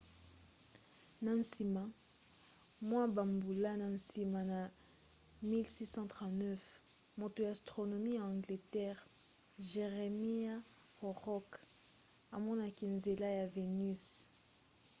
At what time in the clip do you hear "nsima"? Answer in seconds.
1.41-1.83, 3.97-4.39